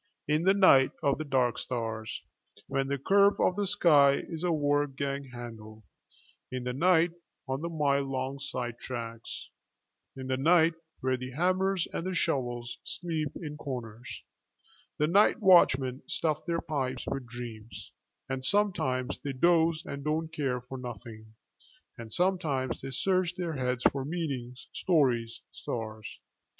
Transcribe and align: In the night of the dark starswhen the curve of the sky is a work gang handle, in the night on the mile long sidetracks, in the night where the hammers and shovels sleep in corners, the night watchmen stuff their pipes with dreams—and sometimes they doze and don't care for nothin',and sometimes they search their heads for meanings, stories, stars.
In 0.27 0.45
the 0.45 0.55
night 0.55 0.93
of 1.03 1.19
the 1.19 1.23
dark 1.23 1.57
starswhen 1.59 2.87
the 2.87 2.97
curve 2.97 3.39
of 3.39 3.55
the 3.55 3.67
sky 3.67 4.13
is 4.13 4.43
a 4.43 4.51
work 4.51 4.95
gang 4.97 5.25
handle, 5.25 5.83
in 6.51 6.63
the 6.63 6.73
night 6.73 7.11
on 7.47 7.61
the 7.61 7.69
mile 7.69 8.01
long 8.01 8.39
sidetracks, 8.39 9.49
in 10.17 10.25
the 10.25 10.37
night 10.37 10.73
where 11.01 11.17
the 11.17 11.33
hammers 11.33 11.87
and 11.93 12.17
shovels 12.17 12.79
sleep 12.83 13.29
in 13.35 13.57
corners, 13.57 14.23
the 14.97 15.05
night 15.05 15.39
watchmen 15.39 16.01
stuff 16.07 16.47
their 16.47 16.61
pipes 16.61 17.05
with 17.05 17.27
dreams—and 17.27 18.43
sometimes 18.43 19.19
they 19.23 19.33
doze 19.33 19.83
and 19.85 20.03
don't 20.03 20.29
care 20.33 20.61
for 20.61 20.79
nothin',and 20.79 22.11
sometimes 22.11 22.81
they 22.81 22.89
search 22.89 23.35
their 23.35 23.53
heads 23.53 23.83
for 23.91 24.03
meanings, 24.03 24.67
stories, 24.73 25.41
stars. 25.51 26.19